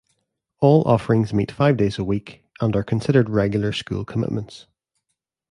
[0.61, 4.65] All offerings meet five days a week and are considered regular school commitments.